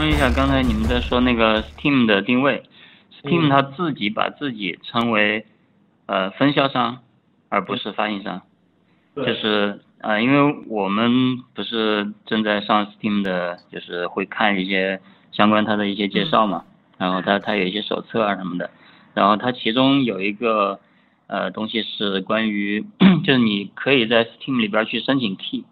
[0.00, 2.62] 充一下，刚才你们在说那个 Steam 的定位
[3.20, 5.44] ，Steam 它自己把自己称为
[6.06, 7.00] 呃分销商，
[7.50, 8.40] 而不是发行商。
[9.14, 15.02] 就是呃，因为我们不是正在上 Steam 的，就是会看一些
[15.32, 16.64] 相关它的一些介绍嘛，
[16.96, 18.70] 然后它它有一些手册啊什么的，
[19.12, 20.80] 然后它其中有一个
[21.26, 22.86] 呃东西是关于，
[23.22, 25.64] 就是你可以在 Steam 里边去申请 key，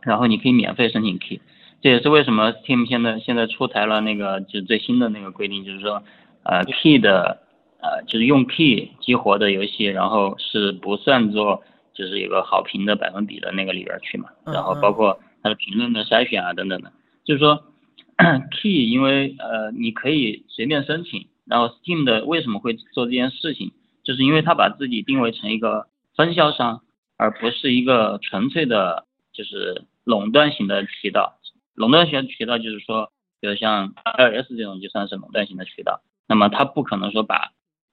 [0.00, 1.42] 然后你可以免费申请 key。
[1.80, 6.02] 这也是为什么 Steam 现在现在出台了那个就是最新的那个规定，就是说，
[6.42, 7.40] 呃，key 的
[7.80, 11.62] 呃就是用 key 激活的游戏，然后是不算作
[11.94, 16.92] 就是有个好评的百分比的那个里边去嘛，然后包括它的评论的筛选啊等等的，
[17.24, 17.62] 就是说
[18.50, 23.70] key 因为呃你可以随便申请，然后 Steam 的为什么会做这件事情，
[24.02, 25.86] 就是因为它把自己定位成一个
[26.16, 26.80] 分销商，
[27.16, 31.37] 而不是一个纯粹的就是垄断型的渠道。
[31.78, 37.52] 垄断型渠道就是说，比如像 iOS 这种就算是垄断型的渠道，那么它不可能说把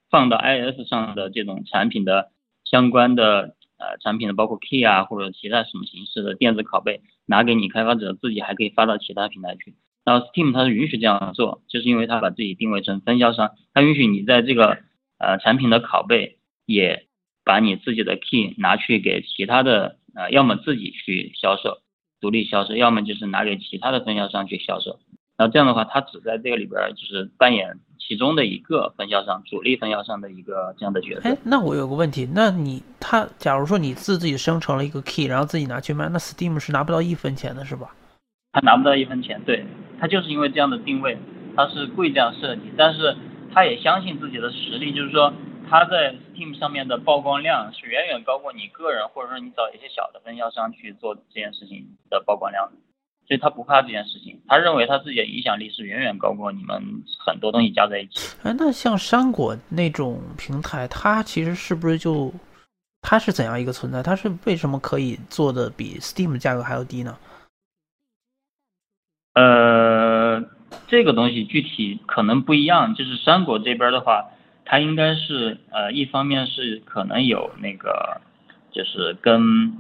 [0.10, 2.32] 放到 iOS 上的这种产品的
[2.64, 9.76] 相关的呃产品的包括 key 啊或者其他什么形式的电子拷贝拿给你开发者自己还可以发到其他平台去。
[10.04, 14.80] 然后 Steam 它是允许这样做，就是因为它把自己定位成分销商，它允许你在这个
[15.20, 17.06] 呃产品的拷贝也
[17.44, 21.82] 把你自己的 key 拿去给其他的呃要么自己去销售。
[22.22, 25.00] 独立销售，要么就是拿给其他的分销商去销售，
[25.38, 31.30] 然后这样的话，他只在这个里边就是扮演其中的一个分销商，主力分销商的一个这样的角色。
[31.30, 37.94] 哎，那我有个问题，那你他假如说你自己生成了一个 key，然后自己拿去卖，那 Steam 是拿不到一分钱的是吧？
[38.54, 39.66] 他拿不到一分钱，对
[40.00, 41.18] 他就是因为这样的定位，
[41.56, 43.16] 他是故意这样设计，但是
[43.54, 45.34] 他也相信自己的实力，就是说。
[45.70, 52.78] 它在 Steam 上面的曝光量是远远高过你个人，或者说你找一些小的分销商去做这件事情的曝光量的，
[53.28, 56.82] 所以他不怕这件事情，他认为他自己的影响力是远远高过你们
[57.26, 58.38] 很多东西加在一起。
[58.44, 62.32] 哎，那像山果那种平台，它其实是不是就
[63.02, 64.04] 它是怎样一个存在？
[64.04, 67.18] 它是为什么可以做的比 Steam 价格还要低呢？
[69.34, 70.44] 呃，
[70.88, 74.30] 这个东西具体可能不一样，就是山果这边的话。
[74.66, 78.20] 它应该是呃，一方面是可能有那个，
[78.72, 79.74] 就是跟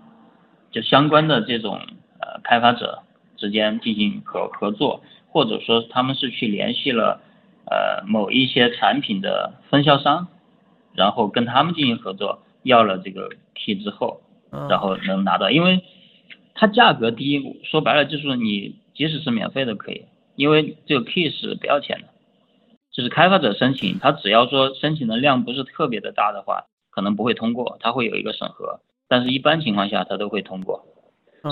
[0.71, 1.81] 就相关的这种
[2.19, 2.99] 呃开发者
[3.35, 7.19] 之间进行合合作，或者说他们是去联系了
[7.65, 10.27] 呃某一些产品的分销商，
[10.93, 14.21] 然后跟他们进行合作，要了这个 key 之后，
[14.69, 15.83] 然后能拿到，因为
[16.53, 22.07] 它价格低，说白了就是你即使是免费的可以，因为这个 key 是不要钱的。
[22.95, 28.79] 就是开发者申请，他只要说申请的量不是特别的大的话，可能不会通过，他会有一个审核，
[29.09, 30.85] 但是一般情况下他都会通过。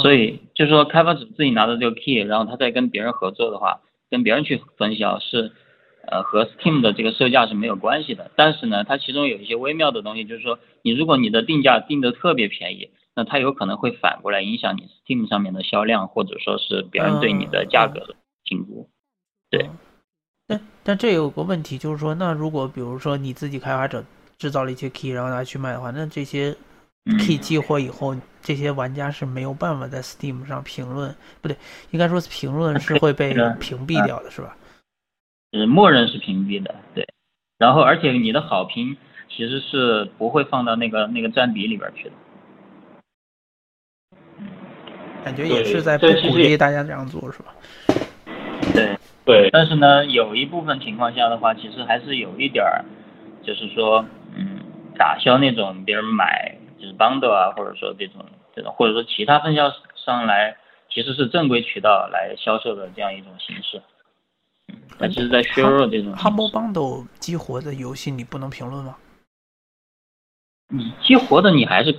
[0.02, 5.52] 所以就是说开发者自己拿到这个 key，然后他再跟别人合作的话，跟别人去分销是，
[6.08, 8.31] 呃和 Steam 的这个售价是没有关系的。
[8.38, 18.16] 但是呢，它其中有一些微妙的东西，就是说你如果你的定价定的特别便宜，那它有可能会反过来影响你 Steam 上面的销量，或者说是别人对你的价格的
[18.46, 18.90] 评估。
[19.52, 19.70] 对。
[20.48, 24.04] 但但这有个问题，就是说，那如果比如说你自己开发者
[24.38, 26.56] 制造了一些 key，然后拿去卖的话，那这些
[27.20, 31.56] key 激活以后，这些玩家是没有办法在 Steam 上评论，不对，
[31.92, 34.58] 应该说评论是会被屏蔽掉的，是吧？
[35.54, 37.08] 是默认是屏蔽的，对。
[37.60, 38.98] 然后，而且你的好评
[39.30, 42.12] 其实是不会放到那个那个占比里边去的。
[45.24, 47.56] 感觉也是在不鼓励大家这样做，是吧？
[48.73, 48.97] 对。
[49.25, 52.84] 对，但是呢，有一部分情况下的话，其实还是有一点儿，
[53.41, 54.59] 就是说，嗯，
[54.97, 60.57] 打消那种别人买就是 bundle 啊，或者说这种这种，或者说其他分销商来，
[60.89, 63.81] 其实是正规渠道来销售的这样一种形式。
[65.00, 66.13] 嗯，其实在削弱这种。
[66.16, 68.97] Humble Bundle 激活的游戏你不能评论吗？
[70.67, 71.95] 你激活的你还是？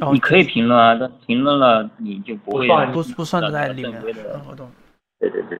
[0.00, 4.02] 哦，你可以评论啊，但评论了你就不会不不算在里面。
[4.46, 4.70] 我懂。
[5.18, 5.58] 对对对，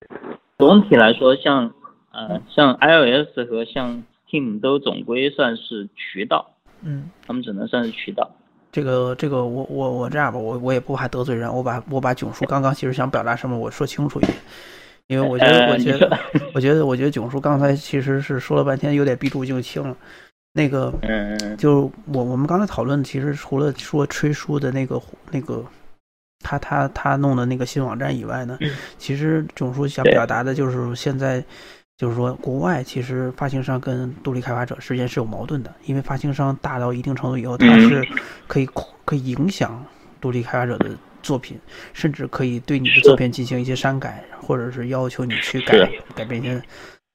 [0.59, 1.73] 总体来说，像
[2.13, 6.51] 呃像 iOS 和像 Team 都总归算是渠道，
[6.83, 8.31] 嗯，他们只能算是渠道。
[8.71, 14.37] 这个这个我我我这样吧，我我也不怕得罪人，我把我把囧叔刚刚其实想表达什么，我说清楚一点，
[15.07, 16.19] 因为我觉得我觉得
[16.55, 19.97] 我觉得我觉得囧叔刚才其实是说了半天，有点避重就轻了。
[20.53, 25.01] 那个，嗯，就我我们刚才讨论，其实除了说吹书的那个
[25.31, 25.65] 那个。
[26.47, 28.57] 他他他弄的那个新网站以外呢，
[28.99, 31.45] 其实总书想表达的就是现在，
[31.97, 38.07] 就是说国外其实发行商跟独立开发者之间是有矛盾的，因为发行商大到一定程度以后，它是
[38.47, 38.69] 可以
[39.05, 39.85] 可以影响
[40.21, 40.91] 独立开发者的
[41.21, 41.59] 作品，
[41.93, 46.63] 甚至可以对你的作品进行一些删改，或者是要求你去改改变一些。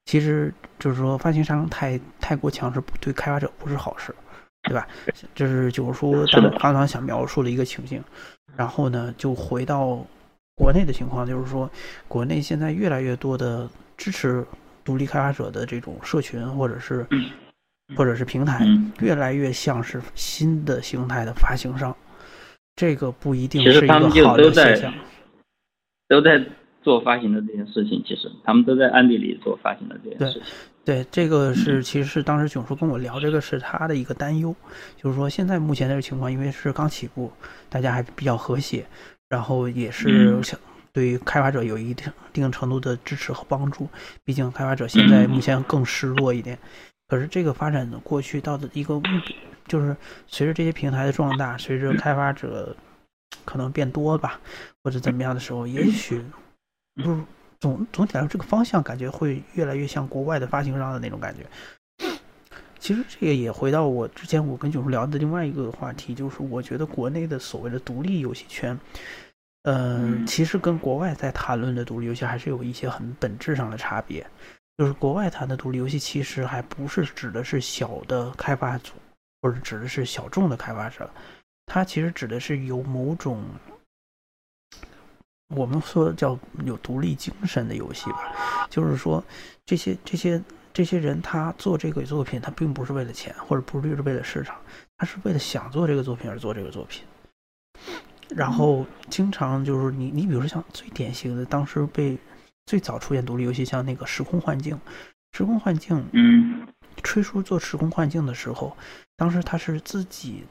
[0.04, 4.14] 其实就是说，发行商太太过强势，对开发者不是好事，
[4.64, 4.86] 对吧？
[5.34, 8.02] 这是九叔当刚刚想描述的一个情境。
[8.56, 10.04] 然后呢，就回到
[10.54, 11.70] 国内的情况，就是说，
[12.08, 14.44] 国内现在越来越多的支持
[14.84, 17.06] 独立开发者的这种社群，或者是
[17.96, 18.66] 或者是平台，
[19.00, 21.94] 越来越像是新的形态的发行商。
[22.76, 24.92] 这个不一定是一个好的现象。
[26.08, 26.44] 都在。
[26.82, 30.42] 做发行的这件事情，其实他们都在暗地里做发行的这件事情。
[30.84, 34.54] 对，对，这个是其实是当时囧叔跟我聊，这个是他的一个担忧，
[34.96, 37.30] 就是说现在目前这个情况，因为是刚起步，
[37.68, 38.84] 大家还比较和谐，
[39.28, 40.58] 然后也是想
[40.92, 43.88] 对于开发者有一定一定程度的支持和帮助。
[44.24, 46.58] 毕竟开发者现在目前更失落一点，
[47.06, 49.36] 可是这个发展的过去到的一个目的，
[49.68, 49.96] 就是
[50.26, 52.74] 随着这些平台的壮大，随着开发者
[53.44, 54.40] 可能变多吧，
[54.82, 56.20] 或者怎么样的时候，也许。
[56.94, 57.24] 不，
[57.60, 61.46] 总总体来说，这个方向感觉会越来越像国外的发行商的那种感觉。
[62.78, 68.76] 其实这个也回到我之前我跟九叔聊的另外一个话题，就是我觉得国内的所谓的独立游戏圈，
[69.62, 74.26] 嗯，其实跟国外在谈论的独立游戏还是有一些很本质上的差别。
[74.76, 78.94] 就是国外谈的独立游戏，其实还不是指的是小的开发组，
[79.40, 81.08] 或者指的是小众的开发者，
[81.66, 83.44] 它其实指的是有某种。
[85.54, 89.22] 我们说叫有独立精神的游戏吧，就是说
[89.64, 94.56] 这些这些这些人他做这个作品，他并不是为了钱，或者不是为了市场，
[94.96, 97.04] 他是为了想做这个作品而做这个作品。
[98.30, 102.16] 然后经常就是你你比如说像最典型的，当时被
[102.66, 104.74] 最早出现独立游戏，像那个《时空幻境》，
[105.36, 106.66] 《时空幻境》，嗯，
[107.02, 108.76] 吹叔做《时空幻境》的时候，
[109.16, 110.44] 当时他是自己。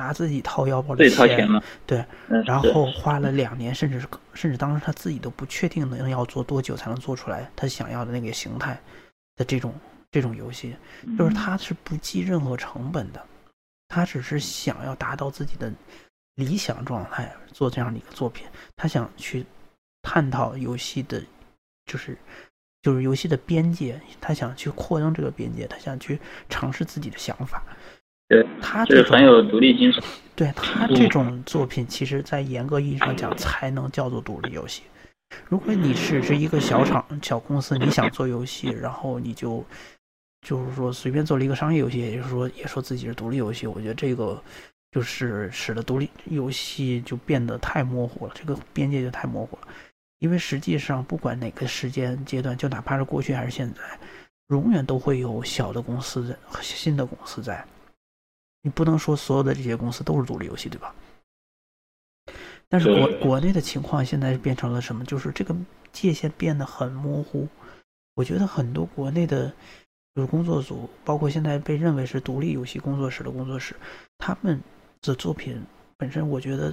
[0.00, 1.46] 拿自己掏腰包的钱，
[1.86, 2.02] 对，
[2.46, 8.80] 然后花了两年，甚至是甚至当时他自己都不确定能要做多久才能做出来他想要的那个形态
[9.36, 9.74] 的这种
[10.10, 10.74] 这种游戏，
[11.18, 13.22] 就是他是不计任何成本的，
[13.88, 15.70] 他只是想要达到自己的
[16.36, 19.44] 理想状态做这样的一个作品，他想去
[20.00, 21.22] 探讨游戏的，
[21.84, 22.16] 就是
[22.82, 26.18] 就是游戏的边界，他想去扩张这个边界，他想去
[26.48, 27.62] 尝试自己的想法。
[28.30, 30.00] 对他这很有独立精神。
[30.36, 34.84] 对他这种作品，其实，在严格意义上讲，才能叫做独立游戏。
[35.48, 39.64] 如果你只是一个小厂、小公司，你想做游戏，然后你就
[40.46, 44.40] 就是说随便做了一个商业游戏，也就是说也说自己是独立游戏，我觉得这个
[44.92, 49.68] 就是使得独立游戏就变得太模糊了，这个边界就太模糊了。
[50.20, 53.80] 因为实际上，不管哪个时间阶段，就哪怕是过去还是现在，
[54.50, 57.62] 永远都会有小的公司、新的公司在。
[58.62, 60.94] 你不能说所有的这些公司都是独立游戏，对吧？
[62.68, 65.04] 但是国国内的情况现在变成了什么？
[65.04, 65.56] 就是这个
[65.92, 67.48] 界限变得很模糊。
[68.14, 69.48] 我觉得很多国内的，
[70.14, 73.74] 就是工作组，包括现在被认为是独立游戏工作室的工作室，
[74.18, 74.60] 他们
[75.00, 75.60] 的作品
[75.96, 76.72] 本身，我觉得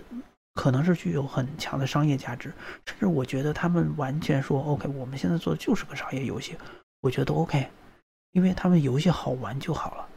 [0.55, 2.53] 可能是具有很强的商业价值，
[2.85, 6.55] 甚至我觉得他们完全说 OK，我们现在做的就是个商业游戏，
[6.99, 7.67] 我觉得 OK，
[8.33, 10.07] 因为他们游戏好玩就好了。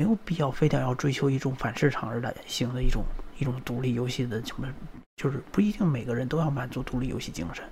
[0.00, 3.04] 没有必要非得要追求一种反市场而来型的一种
[3.38, 4.66] 一种独立游戏的什么，
[5.16, 7.62] 就是不一定每个人都要满足独立游戏精神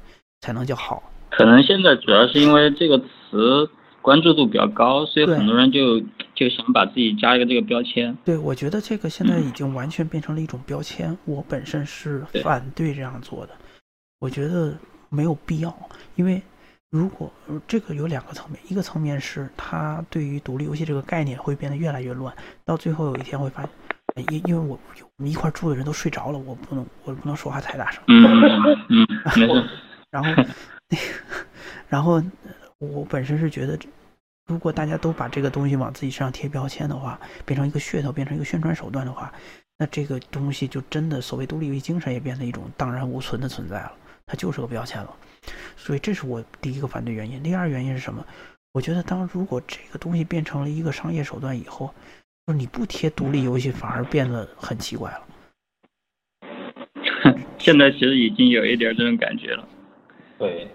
[0.42, 1.02] 才能叫好。
[1.30, 3.70] 可能现在主要是因为这个词
[4.02, 5.98] 关注度比较高，所以很多人就
[6.34, 8.14] 就想把自己加一个这个标签。
[8.26, 11.16] 对，我觉得这个现在已经完全变成了一种标签。
[11.24, 13.54] 我本身是反对这样做的，
[14.18, 14.76] 我觉得
[15.08, 15.74] 没有必要，
[16.14, 16.42] 因为。
[16.90, 17.30] 如果
[17.66, 23.62] 这个有两个层面，一个层面是他对于独立游戏这个概念会变得越来越乱，到最后有一天会发
[24.16, 24.78] 现，因因为我
[25.16, 28.02] 我们一块住的人都睡着了，我不能我不能说话太大声。
[28.06, 28.24] 嗯
[28.88, 29.68] 嗯。
[30.10, 30.30] 然后
[30.88, 31.02] 那个，
[31.88, 32.22] 然后
[32.78, 33.78] 我本身是觉得，
[34.46, 39.30] 如果大家都把这个东西往自己身上贴标签的话，变成一个噱头，变成一个宣传手段的话，
[39.76, 43.92] 那这个东西就真的所谓独立游戏精神也变得一种荡然无存的存在了，
[44.28, 45.12] 它就是个标签了。
[45.76, 47.42] 所以这是我第一个反对原因。
[47.42, 48.24] 第二原因是什么？
[48.74, 51.92] 我觉得当如果这个东西变成了一个商业手段以后，
[52.46, 55.20] 就是你不贴独立游戏反而变得很奇怪了。
[57.58, 59.66] 现在其实已经有一点这种感觉了。
[60.38, 60.68] 对，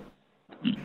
[0.64, 0.76] 嗯，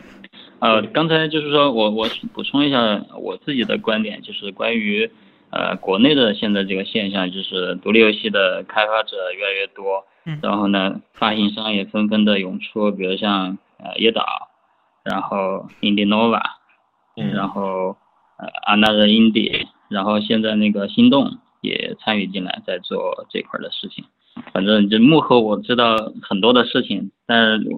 [0.59, 5.09] 呃，刚才就是说我我补充一下我自己的观点，就是关于
[5.49, 10.05] 呃国内的现在这个现象，就是独立游戏的开发者越来越多。
[10.41, 14.23] 然后呢，发行商也纷纷的涌出，比如像呃椰岛，
[15.03, 16.41] 然后 Indinova，
[17.15, 17.97] 嗯，然后
[18.37, 24.05] 呃 Another Indie，然后现在那个心动也参与进来，在做这块的事情。
[24.53, 27.69] 反反正就幕后我知道很多的事情，但是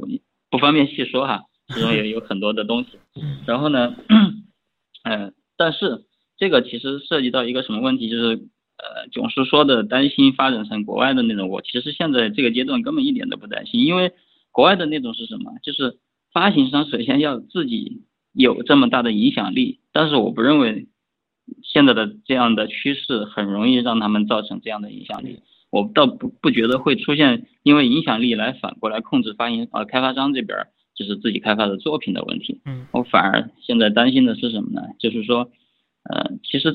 [0.50, 3.00] 不方便细说哈，其中也有很多的东西。
[3.46, 3.96] 然后呢，
[5.04, 6.06] 嗯， 但是
[6.38, 8.42] 这个其实涉及到一个什么问题，就是
[8.82, 14.12] 呃，总是说的担心发展成国外的那种，我其实现在这个阶段根本一点都不担心，因为
[14.52, 15.52] 国外的那种是什么？
[15.64, 15.98] 就是
[16.34, 18.02] 发行商首先要自己
[18.34, 20.88] 有这么大的影响力，但是我不认为。
[21.64, 30.58] 现在的这样的趋势很容易让他们造成这样的影响力，我倒不不觉得会出现因为影响力来反过来控制发行呃开发商这边
[30.96, 32.62] 就是自己开发的作品的问题。
[32.64, 34.82] 嗯，我反而现在担心的是什么呢？
[34.98, 35.52] 就是说，
[36.04, 36.74] 呃，其实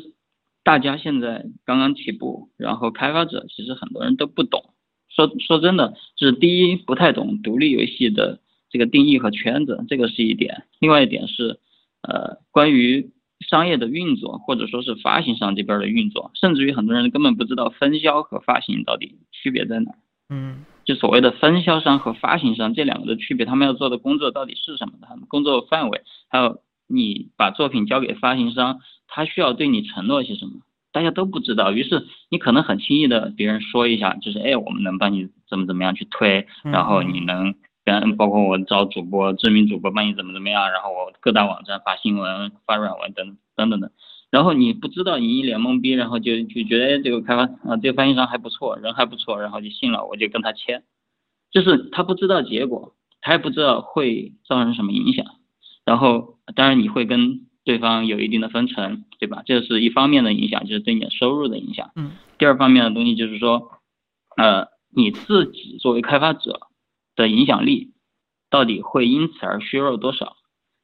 [0.67, 4.75] 大家现在刚刚起步，然后开发者其实很多人都不懂。
[5.09, 10.65] 说说真的，就是第一不太懂独立游戏的这个定义和圈子，这个是一点。
[10.81, 11.61] 另外一点是，
[12.03, 13.13] 呃，关于。
[13.51, 19.93] 商业的运作，或者说是发行商这边的运作，甚至于很多人根本不知道分销和发行到底区别在哪。
[20.31, 24.95] 嗯，就所谓的分销商和发行商这两个的区别，他们要做的工作到底是什么？
[25.03, 30.53] 他们工作范围，还有你把作品交给发行商，他需要对你承诺些什么？
[30.93, 31.73] 大家都不知道。
[31.73, 37.55] 于是你可能很轻易的别人说一下，就是哎，我们能帮你怎么怎么样去推，然后你能。
[37.87, 43.89] 跟包括我找主播、知名主播帮你怎么怎么样，然后我各大网站发新闻、发软文等等等等，
[44.29, 50.83] 然后你不知道，你一脸懵逼，然后就就觉得这个开发啊，这个翻译商还不错，人还不错，然后就信了，我就跟他签，
[51.53, 55.25] 就是他不知道结果，他也不知道会造成什么影响，
[55.85, 59.43] 然后当然你会跟对方有一定的分成，对吧？
[59.45, 61.91] 这是一方面的影响，就是对你的收入的影响。
[61.97, 62.13] 嗯。
[62.39, 63.73] 第二方面的东西就是说，
[64.39, 66.69] 呃，你自己作为开发者。
[67.17, 67.95] 的影响力
[68.51, 70.37] 到底会因此而削弱多少？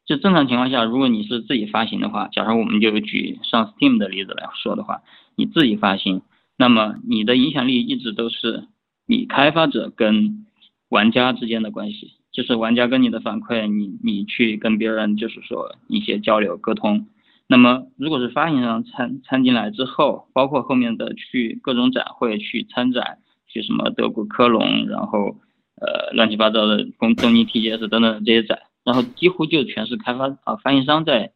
[0.03, 5.03] 就正常情况下，如果你是自己发行的话，假如我们就举上 Steam 的例子来说的话，
[5.35, 6.23] 你自己发行，
[6.57, 8.67] 那么你的影响力一直都是
[9.05, 10.47] 你开发者跟
[10.89, 17.07] 玩家之间的关系，就是玩家跟你的反馈，你你去跟别人就是说一些交流沟通。
[17.47, 25.37] 那么如果是发行商参参进来之后，包括后面的去各种展会去参展，去什么德国科隆，然后。
[25.75, 31.33] 呃，乱七八糟的东东京 TGS 等等这些展，然后几乎就全是开发啊发行商在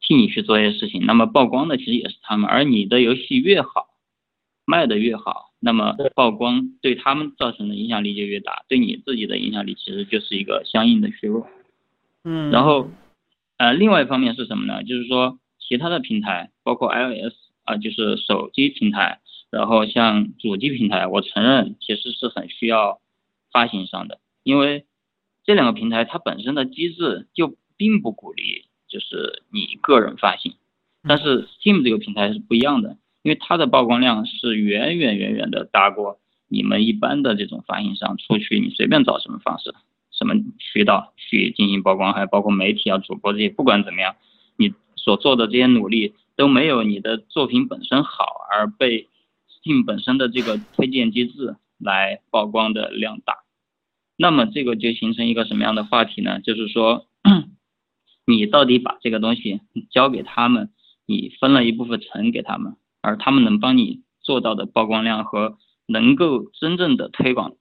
[0.00, 1.06] 替你去做一些事情。
[1.06, 3.88] 那么曝光的其实也是他们，而你的游戏越好，
[4.64, 11.46] 卖的越好，那么曝光对他们造成的影响力就越大，对你自己的影响力其实就是一个相应的削弱。
[12.24, 12.50] 嗯。
[12.50, 12.90] 然后
[13.58, 14.82] 呃，另外一方面是什么呢？
[14.82, 23.00] 就是说其他的平台，包括 iOS 啊，就是手机平台，然后像主机平台，我承认其实是很需要。
[23.52, 24.86] 发行商的，因为
[25.42, 30.54] 这两个平台它本身的机制就并不鼓励，就是你个人发行，
[31.02, 39.74] 但是 Steam 这个平台是不一样的，因为它的曝光量是远远远远的大过你们一般的这种发行商出去，你随便找什么方式、
[40.10, 44.16] 什么渠道去进行曝光，还包括媒体啊、主播这些，不管怎么样，
[44.56, 49.08] 你所做的这些努力都没有你的作品本身好，而被
[49.48, 51.56] Steam 本身的这个推荐机制。
[51.82, 53.36] 来曝光的量大，
[54.18, 56.38] 那么这个就形成一个什么样的话题呢？
[56.40, 57.06] 就是说，
[58.26, 60.68] 你到底把这个东西交给他们，
[61.06, 67.52] 你分了一部分成给他们，而他们能帮你做到的曝光量和能够真正的推广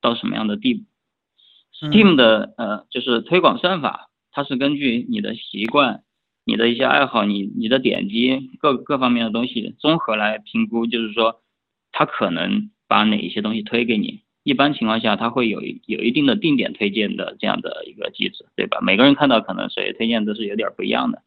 [0.00, 0.84] 到什么样的地步
[1.74, 6.02] ？Steam 的呃，就是推广算法，它是根据你的习惯、
[6.44, 11.42] 你的一些爱好、你你的点击各各方面的东西综合来评估，就是说，
[11.92, 12.70] 它可能。
[12.90, 14.22] 把哪一些东西推给你？
[14.44, 18.78] 一般情况下，它会有有一定的定点推荐的这样的一个机制，对吧？
[18.80, 21.20] 每个人看到可能谁推荐都是有点不一样的。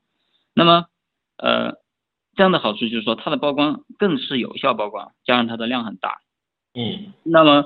[0.56, 0.88] 那么，
[1.38, 1.76] 呃，
[2.36, 6.20] 这样的好处就是说，它的曝光更是有效曝光，加上它的量很大。
[6.74, 7.14] 嗯。
[7.24, 7.66] 那么，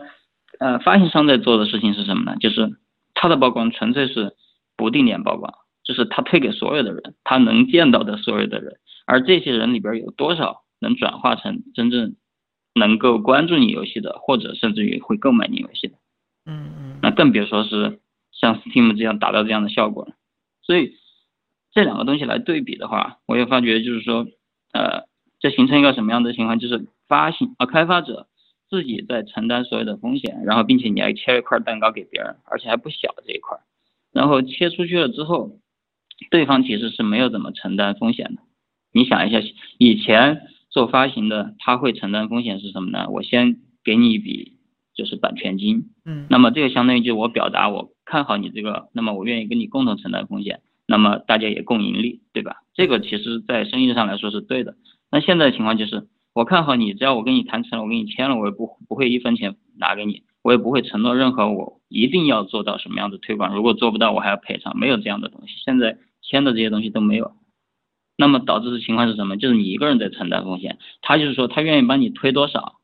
[0.60, 2.38] 呃，发行商在做的事情是什么呢？
[2.40, 2.78] 就是
[3.14, 4.36] 它的曝光纯粹是
[4.76, 5.54] 不定点曝光，
[5.84, 12.16] 就是他推给所有的人，他能见到的所有的人，而这些人里边有多少能转化成真正。
[12.78, 15.96] 能够关注你游戏的，或者甚至于会购买你游戏的，
[16.46, 18.02] 嗯嗯，那更别说是
[18.34, 20.12] 像 Steam 这样达到这样的效果了。
[20.62, 20.92] 所以
[21.72, 24.28] 这两个东西来对比的话，我也发觉就是说，
[24.76, 25.08] 呃，
[25.40, 26.60] 这形成一个什么样的情况？
[26.60, 28.28] 就是发行啊，开发者
[28.70, 33.58] 自己在承担所有的风险，然后并且你还切一块蛋糕给别人，而且还不小这一块，
[34.12, 35.52] 然后切出去了之后，
[36.30, 38.42] 对方其实是没有怎么承担风险的。
[38.92, 39.40] 你想一下，
[39.78, 40.42] 以前。
[40.76, 43.08] 做发行的他会承担风险是什么呢？
[43.10, 44.58] 我先给你一笔
[44.94, 52.64] 就是版权金，嗯，那么这个相当于就我表达我看好你这个，那么我愿意跟你共同承担风险，那么大家也共盈利，对吧？
[52.74, 54.76] 这个其实在生意上来说是对的。
[55.12, 65.56] 那现在的情况就是我看好你，只要我跟你谈成了，我跟你签了，我也不不会一分钱拿给你，我也不会承诺任何我一定要做到什么样的推广，如果做不到我还要赔偿，没有这样的东西。
[65.64, 67.36] 现在签的这些东西都没有，
[68.18, 69.38] 那么导致的情况是什么？
[69.38, 72.80] 就是你一个人在承担风险，他就是说他愿意帮你推多少，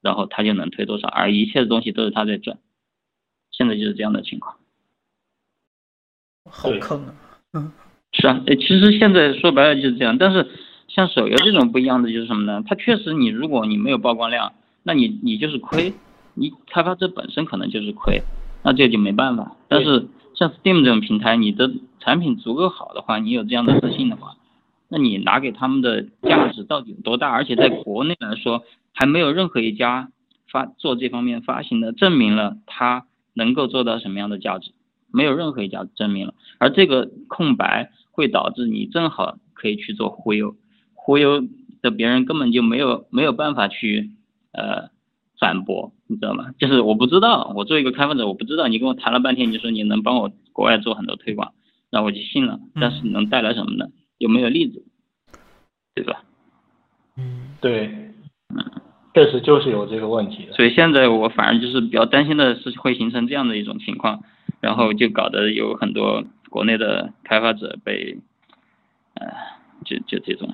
[0.00, 2.58] 然后他就能推多少，而一切的东西都是他在赚。
[3.50, 4.56] 现在就是这样的情况。
[6.50, 7.14] 好坑啊！
[7.54, 7.72] 嗯，
[8.12, 10.46] 是啊，其实现在说白了就是这样，但是。
[10.86, 12.62] 像手游这种不一样的就是什么呢？
[12.68, 14.52] 它确实你如果你没有曝光量，
[14.84, 15.92] 那你你就是亏，
[16.34, 18.22] 你开发者本身可能就是亏，
[18.62, 19.56] 那这就没办法。
[19.66, 20.06] 但是
[20.36, 24.36] 像 Steam 这种平台，你的产品足够好的话，你有这样的自信的话，
[24.88, 27.30] 那你拿给他们的价值到底有多大？
[27.30, 30.10] 而且在国内来说，还没有任何一家
[30.48, 34.70] 发做这方面发行的证明了它能够做到什么样的价值，
[35.14, 36.34] 没有任何一家证明了。
[36.58, 40.56] 而这个空白会导致你正好可以去做忽悠。
[40.94, 41.42] 忽悠
[41.80, 44.10] 的别人根本就没有没有办法去
[44.52, 44.90] 呃
[45.38, 46.52] 反驳，你知道吗？
[46.58, 51.52] 就是我不知道，我作为一个开发者，我不知道你跟我谈了半天，你说你能帮我国外做很多推广，
[51.90, 52.58] 那我就信了。
[52.80, 53.86] 但是能带来什么呢？
[54.18, 54.82] 有没有例子？
[55.94, 56.24] 对吧？
[57.16, 57.86] 嗯，对，
[58.48, 58.64] 嗯，
[59.14, 64.22] 确实就是有这个问题所以现在我反而就是比较担心的是会形成这样的一种情况，
[64.64, 68.16] 然后就搞得有很多国内的开发者被
[69.14, 69.26] 呃。
[69.84, 70.48] 就就这种，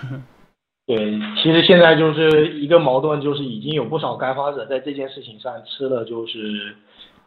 [0.86, 6.74] 对，其实现在就是一个矛盾，就是已经有不少开发者在这件事情上吃了，就是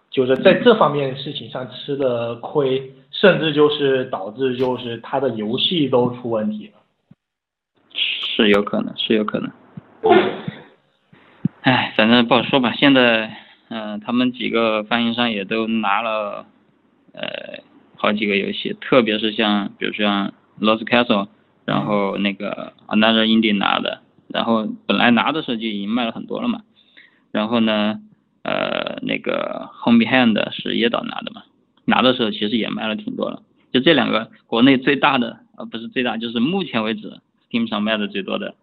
[0.09, 6.79] 就是在这方面事情上吃了亏，甚至就是导致就是他的游戏都出问题了。
[7.93, 9.51] 是有可能，是有可能。
[11.61, 12.73] 哎，反正不好说吧。
[12.73, 13.37] 现在，
[13.71, 16.45] 嗯，他们几个发行商也都拿了，
[17.13, 17.63] 呃，
[17.95, 20.33] 好几个游戏，特别是像，比如说像。
[20.59, 21.27] Lost Castle，
[21.65, 26.61] 然后那个 Another Indie 拿的，然后本来拿的时候就已经卖了很多了嘛，
[27.31, 27.99] 然后呢，
[28.43, 31.41] 呃，那个 Home Behind 是椰岛拿的嘛，
[31.85, 33.41] 拿的时候其实也卖了挺多了，
[33.73, 38.53] 就这两个国内最大的，呃，不是最大，就是目前为止 Steam 上卖的最多的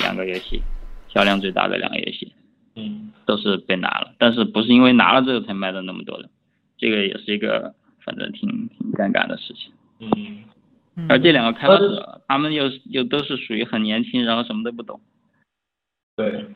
[0.00, 0.62] 两个游戏，
[1.10, 2.32] 销量最大的两个游戏，
[2.76, 6.28] 嗯，都是被拿了，但是不是因为拿了这个才卖的那么多的，
[6.76, 10.44] 这个也是一个反正挺挺尴尬的事情，嗯。
[11.08, 15.00] 而这两个开发者，他们又又都是属于很年轻，然后什么都不懂。
[16.14, 16.46] 对，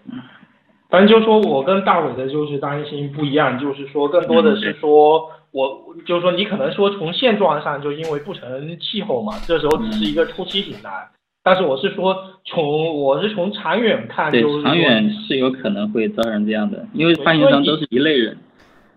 [0.88, 11.08] 反正就说我跟大伟的就是担心不一样，就是说更多的是说，我就是说你可能说从现状上就因为不成气候嘛，这时候只是一个初期形态。
[11.48, 18.36] 但是我是说从我是从长远看，对，长远是有可能会造成这样的，因为发行商都是一类人。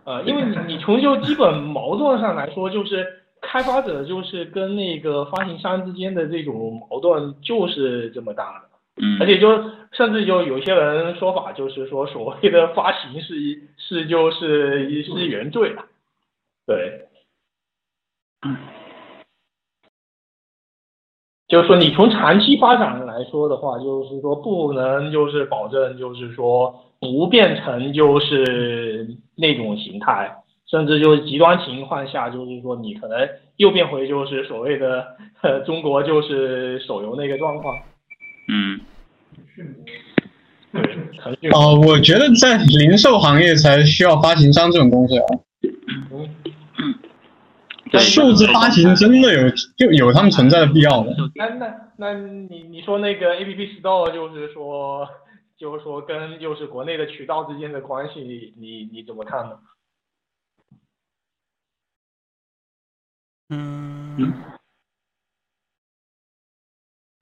[0.04, 3.08] 呃，因为你你从就基本矛盾上来说，就是。
[3.44, 8.70] 开发者就是跟那个发行商之间的这种矛盾就是这么大的，
[9.02, 9.50] 嗯，而且就
[9.92, 15.84] 甚至就有些人说法就是说所谓的发行是一是就是一是原罪了，
[16.68, 17.08] 对，
[18.46, 18.56] 嗯，
[21.52, 30.38] 就是说你从长期发展来说的话，就是说不能就是保证就是说不变成就是那种形态。
[30.70, 35.06] 甚至就是极端情况下，就是说你可能又变回就是所谓的
[35.68, 37.76] 中国就是手游那个状况。
[38.48, 38.80] 嗯。
[40.72, 40.82] 对，
[41.22, 41.52] 腾讯。
[41.52, 45.26] 哦，我觉得在零售行业才需要发行商这种东西啊。
[48.00, 51.12] 数字发行真的有就有他们存在的必要吗？
[51.36, 55.08] 那那那你你说那个 A P P Store 就是说
[55.58, 59.60] 就是说跟就是国内的渠道之间的关系，你你怎么看呢？
[63.54, 64.34] 嗯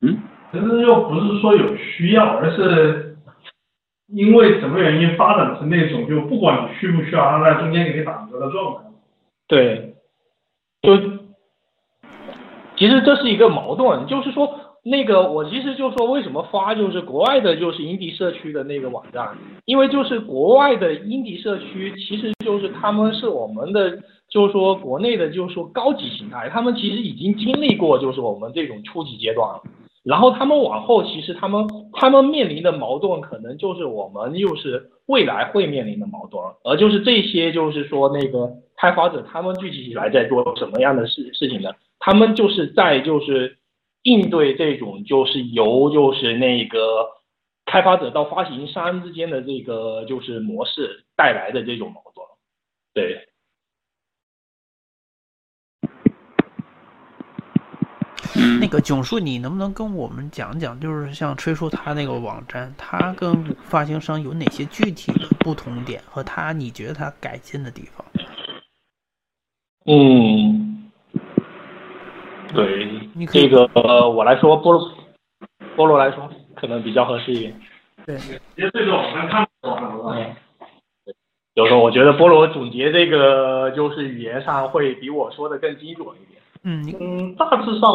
[0.02, 3.18] 嗯，其实又不是说有需要，而是
[4.06, 8.90] 因为什么原因发展成那种就不管你需不需要，它在中间给你打折的状态。
[9.48, 9.96] 对，
[10.82, 10.98] 就
[12.78, 14.50] 其实这是一个矛盾，就是说
[14.84, 24.00] 那个我其实就说为什么发就是国外的就是英迪社区的那个网站，因为就是国外的英迪社区其实就是他们是我们的。
[24.30, 29.64] 就是说，国内的，就是说高级形态，他们其实已经经历过，就是我们这种初级阶段了。
[30.04, 36.42] 然后他们往后，其实他们他们面临的矛盾，可能就是我们又是未来会面临的矛盾。
[36.64, 41.70] 而就是这些，就是说那个开发者，他们聚集起来在做什么样的事事情呢？
[42.00, 43.58] 他们就是在就是
[44.04, 47.06] 应对这种就是由就是那个
[47.66, 52.26] 开发者到发行商之间的这个就是模式带来的这种矛盾。
[52.94, 53.28] 对。
[58.38, 58.49] 嗯。
[58.60, 68.06] 那个 囧叔，你能不能跟我们讲讲，就是像吹叔他那个网站，他跟发行商有哪些具体的不同点，和他你觉得他改进的地方？
[69.86, 70.92] 嗯，
[72.54, 74.92] 对，这个呃，我来说，菠萝
[75.76, 77.62] 菠萝来说，可能比较合适一点。
[78.06, 80.36] 对，其实这个网站看不懂。
[81.56, 86.39] 有时候我觉得菠萝总结这个就是语言上会比我说的更精准一点。
[86.64, 87.90] 嗯嗯，大致上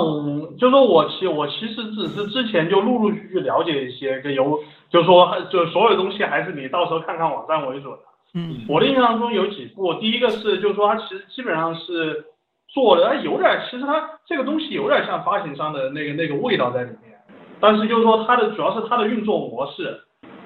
[0.57, 7.99] 就说我其我其实只是之前就陆陆续续了解一些，有就说就所有东西还是你到时候看看网站为准的。
[8.35, 12.25] 嗯，我的印象中有几部，第一个是就是说它其实基本上是
[12.69, 17.19] 做的，有点其实它这个东西有点像发行商的那个那个味道在里面，
[17.61, 20.01] 但是就是说它的主要是它的运作模式。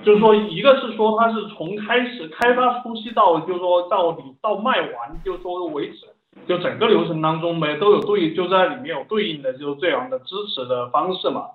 [0.04, 6.06] 就是说，一个是说它是从开始开发初期到，就是说到你到卖完，就是说为止，
[6.46, 11.46] 就整个流程当中没都有对，就在里面有对应的就是这样的支持的方式嘛。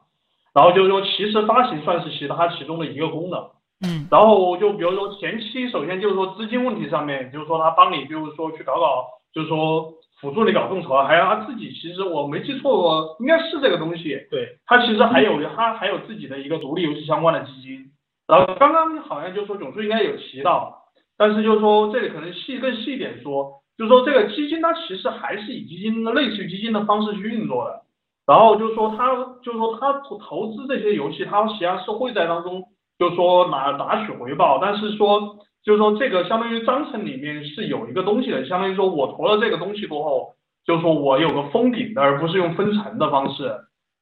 [0.53, 3.39] 然后就是说，其实发行算是其他其中的一个功能。
[3.83, 4.07] 嗯。
[4.11, 9.91] 然后就比如说前期，首先就是说资金问题上面，就是说他帮你，就是说去搞搞，就是说
[10.21, 14.27] 辅助你搞众筹，还有他自己，其实我没记错，应该是这个东西。
[14.29, 14.59] 对。
[14.67, 17.85] 他其实还有他还有自己的一个独立游戏相关的基金。
[18.27, 20.83] 然后刚刚好像就是说囧叔应该有提到，
[21.17, 27.81] 但是就是说这里可能细更细一点说，就是说这个基金它其实还是以基金的类似于基金的方式去运作的。
[28.25, 32.63] 然后就是说它就是说它投投资这些游戏，它实际上是会在当中
[32.97, 40.33] 就是说拿拿取回报，但是说就是说这个相当于章程里面是有一个东西的，相当于说我投了这个东西过后，
[40.65, 43.51] 就是说我有个封顶的，而不是用分成的方式。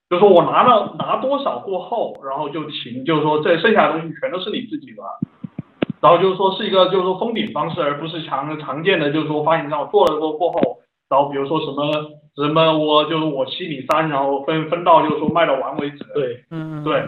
[0.10, 5.02] 就是说我拿了拿多少过后，然后就停，就是说这剩下的东西全都是你自己的，
[6.02, 11.92] 然后就是说是一个就是说封顶方式，而不是常常见的就是说发行商做了过过后，然后比如说什么
[12.36, 16.04] 什么我就是我七你三，然后分分到就是说卖到完为止。
[16.14, 17.04] 对，嗯对。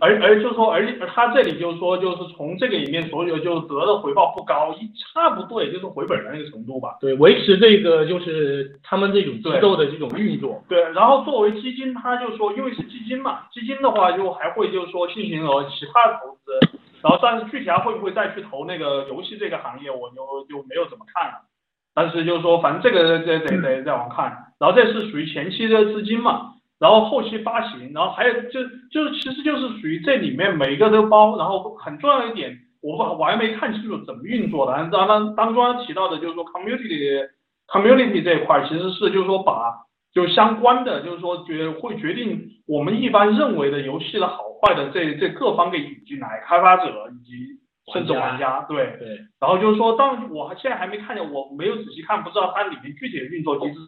[0.00, 6.96] 而而就是说，而且他这里就是说，就是从这个里面所有就得的回报不高，一差不多也就是回本的那个程度吧。
[7.00, 10.60] 对，维持这个就是他们这种机构的这种运作。
[10.68, 21.48] 对，然后作为基金，他就说，因为是基金嘛，基金的话就还会就是说进行了其他投资，然后但是具体他会不会再去投那个游戏这个行业，我就就没有怎么看了。
[21.94, 26.52] 但是就是说，反正这个得得得再往看，然后这是属于前期的资金嘛。
[26.78, 28.60] 然后后期发行，然后还有就
[28.90, 34.72] 就是其实就是属于这里面每一个都包，然后很重要一点，我我还没看清楚怎么运作的。
[34.90, 37.28] 当当当中提到的就是说 community
[37.68, 39.72] community 这一块其实是就是说把
[40.12, 47.60] 就相关的就是说决会决定我们一般认为的游戏的好坏的这这各方给引进来，开发者以及
[47.92, 49.08] 甚至玩家对对。
[49.40, 53.80] 然后就是说，当我现在还没看见，我没有仔细看，不知道它里面具体的运作机制。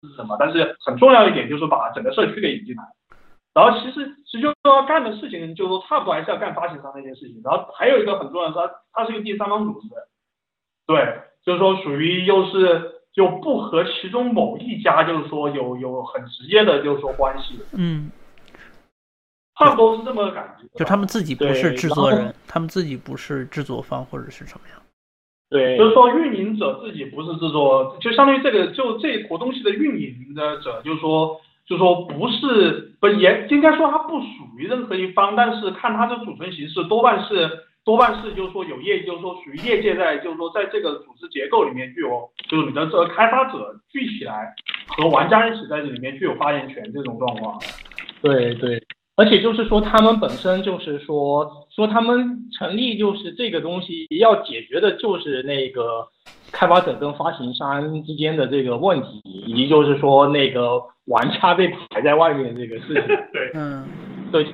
[0.00, 0.36] 是什么？
[0.38, 2.84] 但是很重要一点就是把整个社区给引进来，
[3.52, 7.40] 然后其实其实就要干的事情，就是说差不多还是要干发行商那件事情。
[7.42, 9.88] 然后还有一个很重要的是，它是一个第三方组织，
[10.86, 18.12] 对，就是说属于又是就不和其中某一家就是说有有很直接的就是说关系，嗯，
[19.58, 20.68] 差不多是这么个感觉。
[20.78, 24.80] 就他们自己不是制作人，他们自己不是制作方或者是什么样。
[25.50, 34.26] 对，就是说运营者自己不是制作，就相当于这个就这坨东西的运营的者，就是说，就是说不是不也应该说它不属
[34.56, 44.54] 于任何一方，但是看它的组成形式，多半是多半是就是说有业，就是说属于业界在就是说在这个组织结构里面具有，就是你的这个开发者聚起来
[44.88, 47.58] 和玩家一起在这里面具有发言权这种状况。
[48.20, 48.78] 对对。
[49.16, 56.06] 而且就是说，他们本身就是说，说他们成立就是这个东西要解决的就是那个
[56.52, 63.06] 开发者跟发行商之间的这个问题，以及就是说那个玩家被排在外面这个事情。
[63.32, 63.88] 对，嗯，
[64.30, 64.46] 对，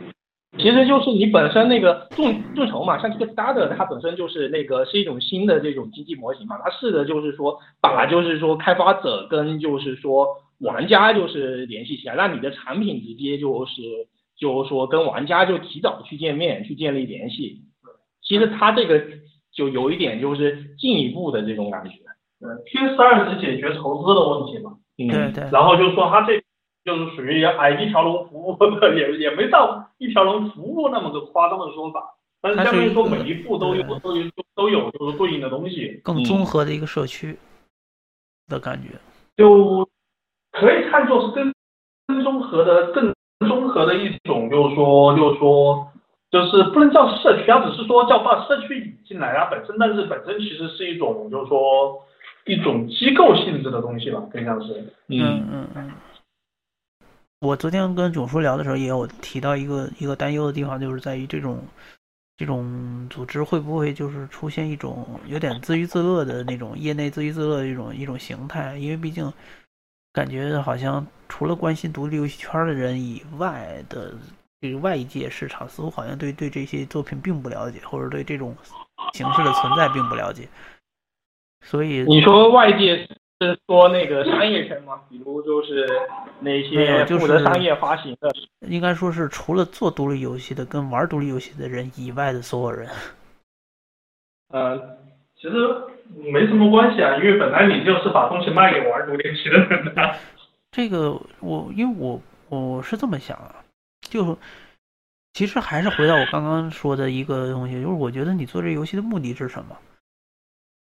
[0.59, 10.27] 其实就是你本身那个众众筹嘛，像这个 Starter 它本身就是那个是一种新的这种经济模型嘛，它试的就是说把就是说开发者跟就是说
[10.61, 13.83] 玩家就是联系起来，让你的产品直接就是。
[14.37, 17.63] 就是说，跟玩家就提早去见面，去建立联系。
[18.21, 19.01] 其实它这个
[19.55, 21.93] 就有一点就是进一步的这种感觉。
[22.41, 24.73] 对，P 十二是解决投资的问题嘛？
[24.99, 25.51] 嗯，对对。
[25.53, 26.43] 然后就说它这
[26.85, 28.57] 就是属于哎一条龙服务，
[28.95, 32.15] 也也没到一条龙服务那么个夸张的说法。
[32.41, 36.01] 但是相当于说每一步都有都有都有就是对应的东西。
[36.05, 37.37] 更综合的一个社区
[38.49, 38.91] 的感觉。
[39.37, 39.89] 就
[40.53, 41.53] 可以看作是更
[42.07, 43.13] 更综合的更。
[43.49, 45.87] 综合的一种，就是说，就是说，
[46.31, 52.01] 就是不能叫社区，它只是说叫把社区引进来，啊本身，但是本身其实是一种，就是说
[52.47, 54.95] 一种机构性质的东西吧，更像是。
[55.09, 55.93] 嗯嗯嗯。
[57.45, 61.63] 我昨天跟囧叔聊的时候，也有提到一个一个担忧的地方，就是在于这种
[62.39, 69.31] 这种组织会不会就是出现一种有点自娱自乐的那种业内自娱自乐的一种一种形态，因为毕竟
[70.11, 74.15] 感觉好像除了关心独立游戏圈的人以外的
[74.63, 78.57] 这个外界市场，似乎好像对对这些作品并不了解，或者对这种
[79.13, 80.49] 形式的存在并不了解。
[81.61, 83.07] 所以你说外界
[83.41, 85.01] 是说那个商业圈吗？
[85.09, 85.87] 比如就是
[86.41, 88.31] 那些负责商业发行的，
[88.69, 92.89] 应该说是除了做独立游戏的跟玩独立游戏的人以外的所有人。
[94.49, 94.79] 呃，
[95.35, 95.55] 其实
[96.33, 100.15] 没什么关系啊，因为本来你就是把东西卖给玩独立游戏的人的。
[100.71, 103.65] 这个我因为我我是这么想啊，
[104.01, 104.39] 就
[105.33, 109.77] 其实还是回到我刚刚说的一个东西，就是我觉得你做这游戏的目的是什么？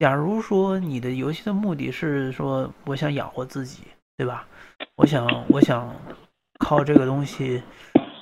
[0.00, 3.82] 假如说你的游戏的目的是说我想养活自己，
[4.16, 4.48] 对吧？
[4.96, 5.94] 我想我想
[6.58, 7.62] 靠这个东西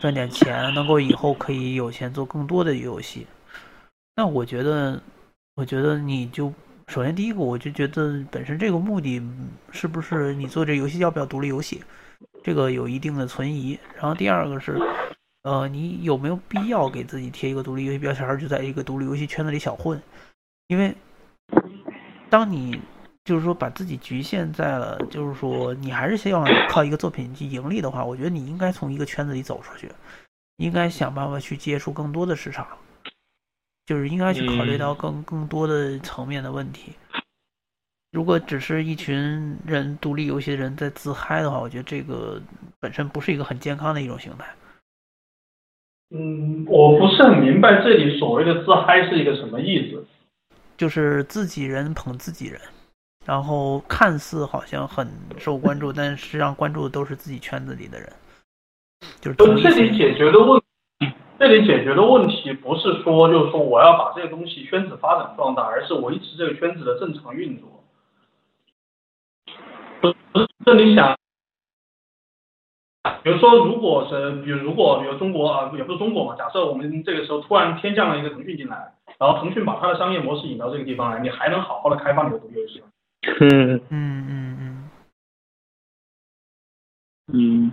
[0.00, 3.28] 赚点钱，能够以后可以有钱做更多的游戏。
[4.16, 5.00] 那我觉得，
[5.54, 6.52] 我觉得你就
[6.88, 9.22] 首先第一个，我就觉得本身这个目的
[9.70, 11.84] 是不是你做这游戏要不要独立游戏，
[12.42, 13.78] 这个有一定的存疑。
[13.94, 14.76] 然后第二个是，
[15.44, 20.02] 呃，你有没有必要给自己贴一个独立游戏标签，就在一个独立游戏圈子里小混？
[20.66, 20.92] 因为
[22.30, 22.80] 当你
[23.24, 29.90] 就是说把自己局限在了，就是说你还是希望靠一个作品去盈利的话，我觉得你应该从一个圈子里走出去，
[30.56, 32.66] 应该想办法去接触更多的市场，
[33.86, 36.92] 就是应该去考虑到更更多的层面的问题。
[38.10, 42.40] 如果只是一群人独立游戏的人在自嗨的话，我觉得这个
[42.80, 44.46] 本身不是一个很健康的一种形态。
[46.16, 50.06] 嗯，我不是很明白这里所谓的自嗨是一个什么意思。
[50.78, 52.58] 就是自己人捧自己人，
[53.26, 58.10] 然后看似好像很受关注，但实际上关注的都是自己圈子里的人。
[59.20, 60.62] 就是这里解决的问，
[61.36, 67.68] 这里解决的问题不是说就是说我要把这个东西圈子发展壮大，而是维持这个圈子的正常运作。
[70.00, 71.17] 不是这里想，
[73.22, 78.92] 比如说如果是，比如如果比如中国啊，也不是中国嘛，假设我们这个时候突然天降了一个腾讯进来。
[79.18, 82.86] 然后腾讯把它的商业模式引到这个地方来，你还能好好的开发你的独立游戏吗？
[83.40, 84.90] 嗯嗯嗯嗯
[87.32, 87.72] 嗯，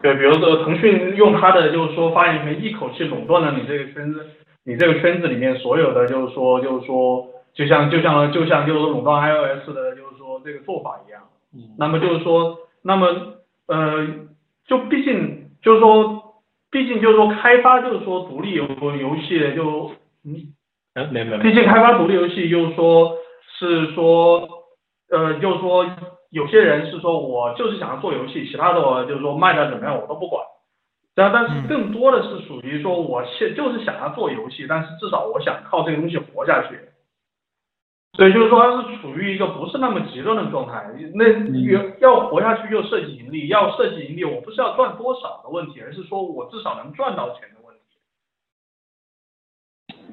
[0.00, 4.26] 对，比如说腾讯用它的就是说发言权一口气垄断了你这个圈子，
[4.64, 11.20] 你这个圈子里面所有的就是说就是说就像就像就像就是说垄断 iOS 的就是说这个做法一样。
[11.54, 11.74] 嗯。
[11.78, 13.34] 那么就是说，那么
[13.68, 14.06] 呃，
[14.66, 19.92] 就毕竟就是说，毕竟就是说开发就是说独立游游戏就。
[20.24, 21.38] 嗯，没没。
[21.38, 23.16] 毕竟开发独立游戏，就是说
[23.58, 24.48] 是说，
[25.10, 25.86] 呃，就是说
[26.30, 30.44] 有些人是说我就是想要做游戏，其他的我就是说卖的怎么样我都不管。
[31.14, 36.78] 然后，但是更多的是属于说，我现就是想要做游戏，但是至少我想靠这个东西活下去。
[38.14, 40.84] 所以就是说，它是处于一个不是那么极端的状态。
[41.14, 41.24] 那
[41.70, 47.80] 要要活下去，就涉及盈利，要涉及盈利，我不是要赚多少的问题，而是说我至少能赚到钱的问题。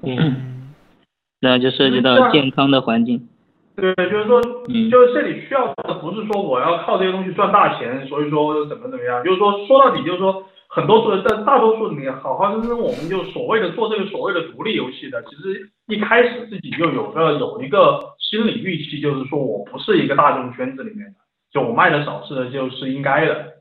[0.03, 0.75] 嗯，
[1.41, 3.27] 那就涉及到健康的环境。
[3.75, 10.43] 对，就是说，就是这里需要的不是说我要靠这些东西赚大钱，所以说怎么怎么样，就是说说到底就是说，
[10.75, 21.13] 很多数但大多数里面，好好生生我们就所谓的做这个所谓的独立游戏的，其实一开始自己就有个有一个心理预期，就是说我不是一个大众圈子里面的，
[21.49, 23.53] 就我卖的少是就是应该的，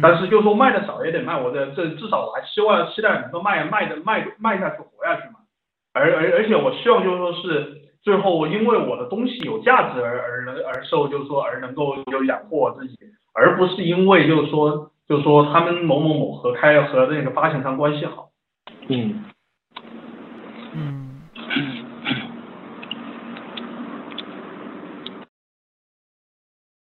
[0.00, 5.40] 但是就说卖的少也得卖，我的这至少我还希望期待能够卖卖的卖卖下去活下去嘛。
[5.92, 12.96] 而而而且我希望就是说是最后因为我的东西有价值而而能而受就是说而能够就养活我自己，
[13.34, 18.30] 而不是因为就是说就说他们某某某和开和那个发行商关系好。
[18.88, 19.24] 嗯
[20.72, 21.10] 嗯。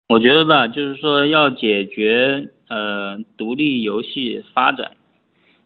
[0.09, 4.91] 我觉得吧，就是说要解决呃独立游戏发展。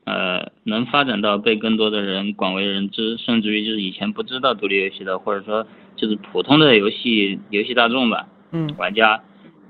[0.04, 9.22] 呃，能发展到被更多的人广为人知，甚至于就是以前不知道独立游戏的，或者说就是普通的游戏游戏大众吧，嗯，玩家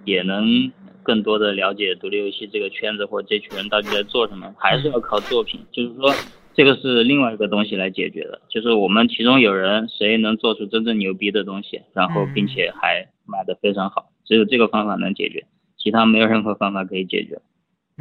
[0.06, 0.72] 也能
[1.04, 6.14] 更多的了解独立游戏这个圈子或者这群人到底在做什么，还是要靠作品，就是说
[6.54, 15.46] 这个是另外一个东西来解决的，就是我们其中有人谁能做出真正牛逼的东西，然后并且还卖的非常好，只有这个方法能解决，
[15.78, 17.40] 其他没有任何方法可以解决。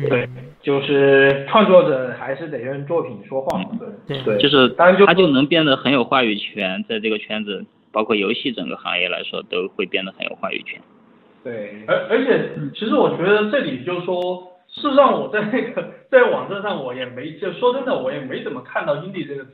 [0.08, 0.28] 对，
[0.62, 3.62] 就是创作者还是得用作品说话。
[4.06, 10.80] 对对，就是他就能变得很有话语权，在这个圈子，包括游戏整个行业来说，都会变得很有话语权。
[11.42, 19.50] 对，而而且其实我觉得这里就是说，事实上我在那个在网站上我也没就说真的我也没怎么看到 indie 这个词，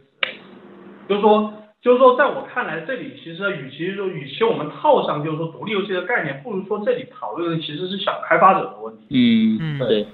[1.08, 9.06] 就是说就是说在我看来这里其实与其说与其我们套上就是说独立游戏的概念，不如说这里讨论的其实是小开发者的问题。
[9.10, 10.06] 嗯嗯对，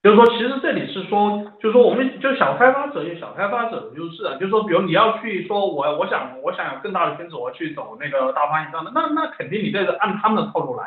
[0.00, 10.84] 就是说，其实这里是说，就是说，我们就小开发者有小开发者的优势啊，就是说，比如你要去说我我想我想有更大的圈子，我要去走那个大发行商的，那那肯定你这个按他们的套路来，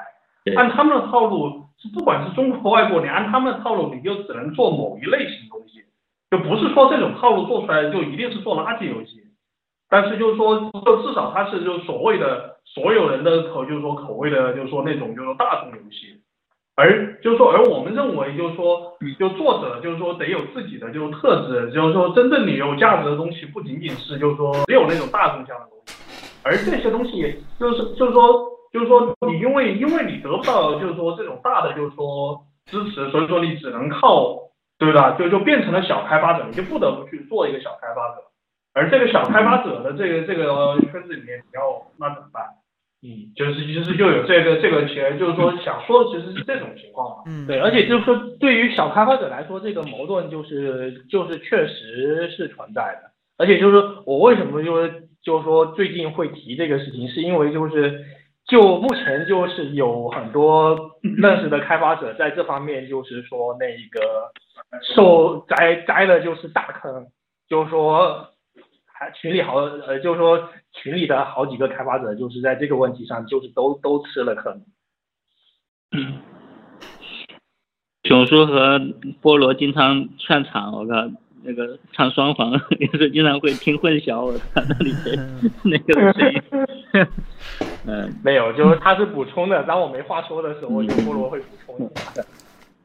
[0.56, 5.84] 按他们的套路，不管是中国外国，你按他们的套路，你就只能做某一类型东西，
[6.32, 9.22] 就不是说这种套路做出来就一定是做垃圾游戏，
[9.90, 16.22] 但是就是说，就至少它是就所谓的所有人的口，就是说口味的，就是说那种就是说大众游戏。
[16.82, 25.94] 而就是说，而我们认为就是说，就作者就是说得有自己的就是特质，就是说真正你有价值的东西，不仅仅是就是说只有那种大众向的东西，
[26.42, 34.40] 而这些东西就是就是说就是说你因为因为你得不到就是说这种大的就是说支持，所以说你只能靠
[34.80, 35.12] 对吧？
[35.12, 38.24] 就就变成了小开发者，你就不得不去做一个小开发者，
[38.74, 42.44] 而这个小开发者的这个这个圈子里面，你要那怎么办？
[43.04, 47.24] 嗯，就是就是就有这个这个其实就是说想说的其实是这种情况嘛。
[47.26, 53.10] 嗯，对，而且就是说，对于小开发者来说，这个矛盾就是就是确实是存在的。
[53.38, 58.06] 而且就是说我为什么就是就是说最近会提这个事情，是因为就是
[58.48, 64.32] 就目前就是有很多认识的开发者在这方面就是说那个
[64.96, 67.08] 受栽栽的就是大坑，
[67.50, 68.28] 就是说
[69.02, 74.62] 还群里好呃就是说群里的好几个开发者就是在这个问题上就是都都吃了坑。
[78.04, 78.78] 囧叔和
[79.20, 81.10] 菠萝经常串场，我靠，
[81.42, 85.18] 那个唱双簧，有时候经常会听混淆，我靠，那里谁
[85.66, 86.40] 那个声音，
[87.88, 89.64] 嗯，没有，就是他是补充的。
[89.64, 92.24] 当我没话说的时候，就菠萝会补充一下。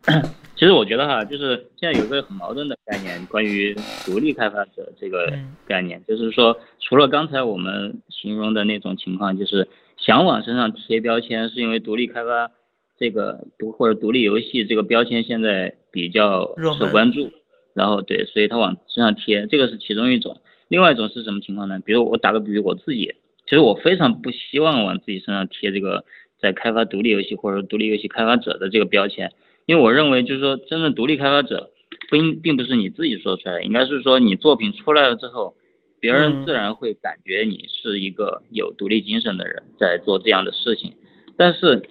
[0.56, 3.74] 其实我觉得哈，就是现在有个很矛盾的概念，关于
[4.06, 12.50] 独立开发者这个嗯概念，就是说，除了刚才我们形容的那种情况，就是想往身上贴标签，是因为独立开发
[12.98, 17.30] 这个独或者独立游戏这个标签现在比较受关注，
[17.74, 20.40] 然后对，所以他往身上贴，这个是其中一种。
[20.68, 21.80] 另外一种是什么情况呢？
[21.84, 23.14] 比如我打个比喻，我自己，
[23.44, 26.04] 其实我非常不希望往自己身上贴这个
[26.40, 29.32] 在开发独立游戏或者独立游戏开发者的这个标签。
[29.66, 31.70] 因为我认为，就是说，真正独立开发者，
[32.08, 35.54] 不应并不是你自己说出来的，应该是说你作品出来了之后，
[36.00, 40.94] 别人自然会感觉你是一个有独立精神的人，在做这样的事情。
[41.36, 41.82] 但是，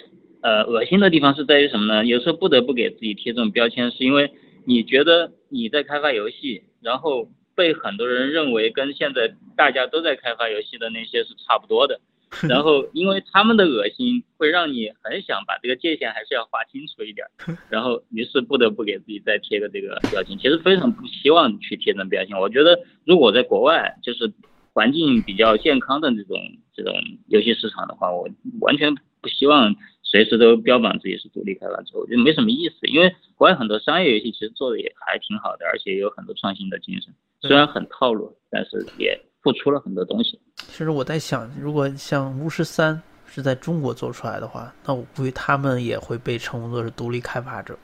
[0.42, 2.06] 呃，恶心的地方是在于什么呢？
[2.06, 4.32] 有时候不得不给自己贴这种标签，是因为
[4.66, 12.00] 你觉得你在开发游戏，然后被很多人认为跟现在大家都在开发游戏的那些是差不多的。
[12.50, 17.26] 然后，因为他们的恶心会让你很想把这个界限还是要划清楚一点，
[17.70, 20.38] 然后于是不得不给自己再贴个这个标签。
[20.38, 22.38] 其实非常不希望去贴这种标签。
[22.38, 24.32] 我觉得如果在国外就是
[24.74, 26.38] 环境比较健康的这种
[26.74, 26.94] 这种
[27.28, 28.28] 游戏市场的话，我
[28.60, 32.76] 完全不希望随时都标榜自己是独立开发者，我觉得没什么意思。
[32.88, 40.40] 因为国外很多商业游戏其实做的也还挺好的，而且也有很多创新的精神，虽然很套路，但是也付出了很多东西。
[40.56, 47.78] 其实我在想，如果像巫师三是在中国做出来的话，那我估计他们也会被称作是独立开发者。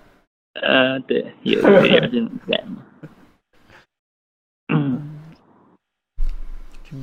[0.55, 3.11] 呃，对，有有有这种概念。
[4.73, 5.19] 嗯，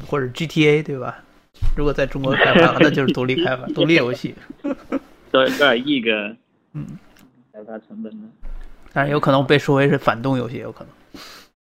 [0.09, 1.23] 或者 GTA 对吧？
[1.77, 4.35] 如果在中国开发，那就是独立开发， 独立游戏。
[5.31, 6.35] 多多少亿个
[6.73, 6.85] 嗯，
[7.53, 8.29] 开发成本呢？
[8.93, 10.93] 但是有可能被说为是反动游戏，有可能。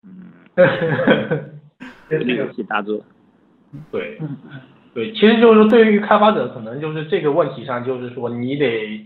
[0.04, 1.55] 嗯，
[2.08, 3.00] 独立游戏大作。
[3.90, 4.18] 对，
[4.94, 9.04] 对，其实就是说，对于开发者，可能就是这个问题上，就是说你得，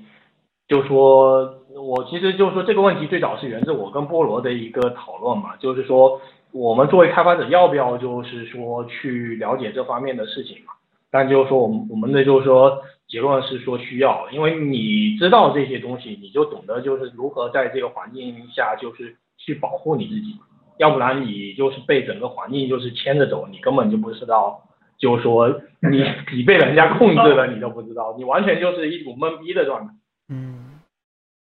[0.68, 6.20] 就说我其实就是说这个问题最早是源自我跟菠萝的一个讨论嘛，就是说
[6.52, 10.72] 我们作为开发者要不要就是说去了解这方面的事情嘛？
[11.10, 20.46] 但就是说我们我们的就是说结论是说需要，因为你知道这些东西，你就懂得就是如何在这个环境下就是去保护你自己嘛。
[20.80, 24.66] 要不然你就是被整个环境就是牵着走，你根本就不知道，
[24.98, 26.02] 就是说你
[26.34, 29.92] 你被人家控制了，你都不知道，你完全就是一股懵逼的状态。
[30.30, 30.80] 嗯，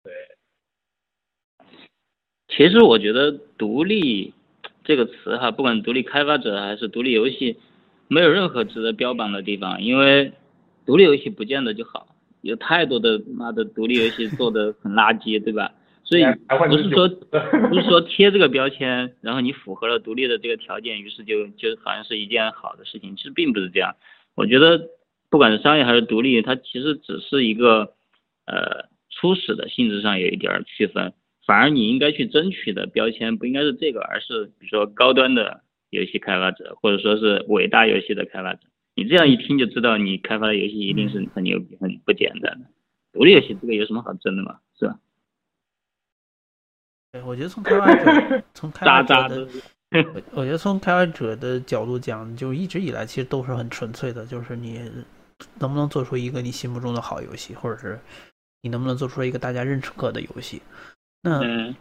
[0.03, 0.13] 对
[2.49, 4.35] 其实我觉得“独立”
[4.83, 7.57] 这个词哈，不管独立开发者还是独立游戏，
[8.09, 10.33] 没有任何值得标榜的地方，因为
[10.85, 12.09] 独立游戏不见得就好，
[12.41, 15.73] 有太多的妈的独立游戏做的很垃圾，对吧？
[16.13, 16.25] 所以
[16.69, 17.09] 不是说
[17.71, 23.97] 不是说贴这个标签，然后你符合了独立的这个条件，于是就就好像是一件好的事情，其实并不是这样。
[24.35, 24.89] 我觉得
[25.31, 27.95] 不管是商业还是独立，它其实只是一个
[28.45, 31.15] 呃初始的性质上有一点区分，
[31.47, 38.61] 反而你应该去争取的标签不应该是这个，而是比如说高端的游戏开发者，或者说是伟大游戏的开发者。
[38.95, 42.67] 你这样一听就知道，你开发的游戏一定是很牛逼、很不简单的。
[43.15, 44.57] 独立游戏这个有什么好争的嘛？
[47.13, 49.49] 对，我觉得从开发者 从开发者的，
[49.91, 54.91] 我我觉得从开发者的角度讲，就一直以来其实都是很纯粹的，就是你
[55.59, 58.01] 能不能做出一个你心目中的好游戏，或者是
[58.63, 60.63] 你能不能做出一个大家认可的游戏。
[61.21, 61.77] 那嗯，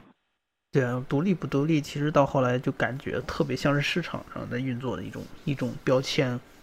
[0.69, 6.38] 对啊，独立不独立，其实到后来就感觉特别像是市场上的运作的一种一种标签。